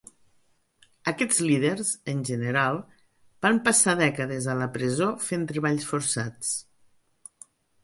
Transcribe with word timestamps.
Aquests 1.11 1.41
líders, 1.47 1.91
en 2.13 2.23
general, 2.29 2.79
van 3.47 3.61
passar 3.69 3.95
dècades 4.01 4.49
a 4.55 4.57
la 4.63 4.71
presó 4.81 5.13
fent 5.29 5.47
treballs 5.55 5.89
forçats. 5.93 6.59